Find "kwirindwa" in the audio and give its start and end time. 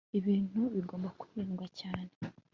1.19-1.65